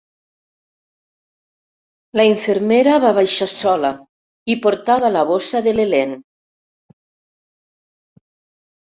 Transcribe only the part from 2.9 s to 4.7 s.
va baixar sola i